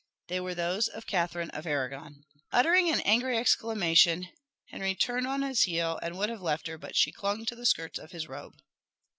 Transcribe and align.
They 0.29 0.39
were 0.39 0.55
those 0.55 0.87
of 0.87 1.05
Catherine 1.05 1.51
of 1.51 1.67
Arragon. 1.67 2.25
Uttering 2.51 2.89
an 2.89 3.01
angry 3.01 3.37
exclamation, 3.37 4.29
Henry 4.69 4.95
turned 4.95 5.27
on 5.27 5.43
his 5.43 5.61
heel 5.61 5.99
and 6.01 6.17
would 6.17 6.29
have 6.29 6.41
left 6.41 6.65
her, 6.65 6.79
but 6.79 6.95
she 6.95 7.11
clung 7.11 7.45
to 7.45 7.55
the 7.55 7.67
skirts 7.67 7.99
of 7.99 8.09
his 8.09 8.27
robe. 8.27 8.55